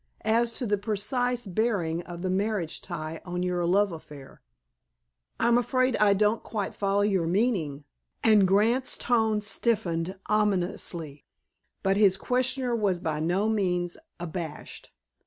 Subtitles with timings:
[0.25, 4.41] as to the precise bearing of the marriage tie on your love affair?"
[5.39, 7.83] "I'm afraid I don't quite follow your meaning,"
[8.23, 11.23] and Grant's tone stiffened ominously,
[11.83, 14.89] but his questioner was by no means abashed.